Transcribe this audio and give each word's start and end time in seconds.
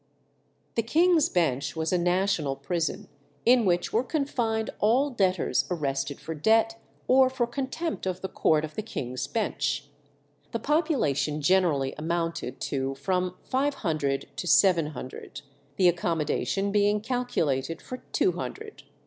The 0.73 0.81
King's 0.81 1.29
Bench 1.29 1.75
was 1.75 1.93
a 1.93 1.97
national 1.99 2.55
prison, 2.55 3.07
in 3.45 3.65
which 3.65 3.93
were 3.93 4.03
confined 4.03 4.71
all 4.79 5.11
debtors 5.11 5.65
arrested 5.69 6.19
for 6.19 6.33
debt 6.33 6.81
or 7.07 7.29
for 7.29 7.45
contempt 7.45 8.07
of 8.07 8.21
the 8.21 8.27
court 8.27 8.65
of 8.65 8.73
the 8.73 8.81
King's 8.81 9.27
Bench. 9.27 9.89
The 10.53 10.59
population 10.59 11.39
generally 11.39 11.93
amounted 11.99 12.59
to 12.61 12.95
from 12.95 13.35
five 13.43 13.75
hundred 13.85 14.27
to 14.37 14.47
seven 14.47 14.87
hundred, 14.87 15.43
the 15.75 15.87
accommodation 15.87 16.71
being 16.71 16.99
calculated 17.01 17.79
for 17.79 17.97
two 18.11 18.31
hundred. 18.31 18.81